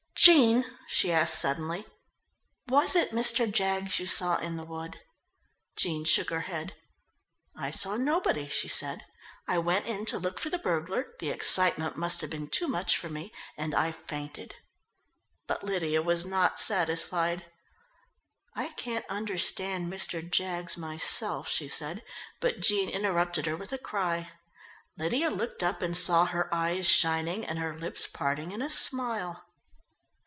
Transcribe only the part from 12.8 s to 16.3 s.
for me, and I fainted." But Lydia was